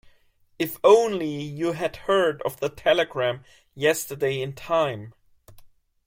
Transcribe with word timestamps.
If 0.57 0.79
only 0.83 1.29
you 1.29 1.73
had 1.73 1.95
heard 1.95 2.41
of 2.41 2.57
the 2.59 2.69
telegram 2.69 3.43
yesterday 3.75 4.41
in 4.41 4.53
time! 4.53 5.13